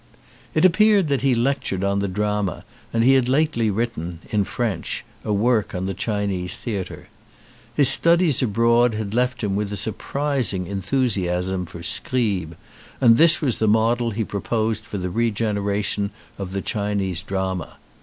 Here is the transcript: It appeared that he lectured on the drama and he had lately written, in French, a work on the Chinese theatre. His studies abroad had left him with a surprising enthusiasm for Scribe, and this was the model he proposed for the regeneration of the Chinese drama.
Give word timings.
It 0.55 0.65
appeared 0.65 1.09
that 1.09 1.21
he 1.21 1.35
lectured 1.35 1.83
on 1.83 1.99
the 1.99 2.07
drama 2.07 2.65
and 2.91 3.03
he 3.03 3.13
had 3.13 3.29
lately 3.29 3.69
written, 3.69 4.17
in 4.31 4.45
French, 4.45 5.05
a 5.23 5.31
work 5.31 5.75
on 5.75 5.85
the 5.85 5.93
Chinese 5.93 6.57
theatre. 6.57 7.07
His 7.75 7.87
studies 7.87 8.41
abroad 8.41 8.95
had 8.95 9.13
left 9.13 9.43
him 9.43 9.55
with 9.55 9.71
a 9.71 9.77
surprising 9.77 10.65
enthusiasm 10.65 11.67
for 11.67 11.83
Scribe, 11.83 12.57
and 12.99 13.17
this 13.17 13.41
was 13.41 13.59
the 13.59 13.67
model 13.67 14.09
he 14.09 14.23
proposed 14.23 14.85
for 14.85 14.97
the 14.97 15.11
regeneration 15.11 16.09
of 16.39 16.51
the 16.51 16.63
Chinese 16.63 17.21
drama. 17.21 17.77